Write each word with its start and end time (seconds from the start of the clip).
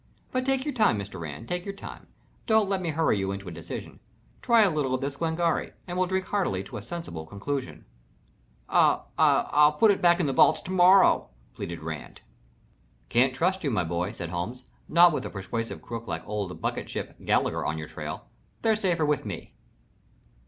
"But 0.31 0.47
take 0.47 0.65
your 0.65 0.73
time, 0.73 0.97
Mr. 0.97 1.19
Rand 1.19 1.47
take 1.47 1.63
your 1.63 1.75
time. 1.75 2.07
Don't 2.47 2.67
let 2.67 2.81
me 2.81 2.89
hurry 2.89 3.19
you 3.19 3.31
into 3.31 3.47
a 3.47 3.51
decision. 3.51 3.99
Try 4.41 4.63
a 4.63 4.69
little 4.71 4.95
of 4.95 5.01
this 5.01 5.17
Glengarry 5.17 5.73
and 5.85 5.95
we'll 5.95 6.07
drink 6.07 6.25
hearty 6.25 6.63
to 6.63 6.77
a 6.77 6.81
sensible 6.81 7.27
conclusion." 7.27 7.85
"I 8.67 9.01
I'll 9.19 9.73
put 9.73 9.91
them 9.91 10.01
back 10.01 10.19
in 10.19 10.25
the 10.25 10.33
vaults 10.33 10.61
to 10.61 10.71
morrow," 10.71 11.29
pleaded 11.53 11.83
Rand. 11.83 12.21
"Can't 13.09 13.35
trust 13.35 13.63
you, 13.63 13.69
my 13.69 13.83
boy," 13.83 14.11
said 14.11 14.29
Holmes. 14.29 14.63
"Not 14.89 15.13
with 15.13 15.23
a 15.23 15.29
persuasive 15.29 15.83
crook 15.83 16.07
like 16.07 16.27
old 16.27 16.59
Bucket 16.59 16.89
ship 16.89 17.15
Gallagher 17.23 17.63
on 17.63 17.77
your 17.77 17.87
trail. 17.87 18.25
They're 18.63 18.75
safer 18.75 19.05
with 19.05 19.23
me." 19.23 19.53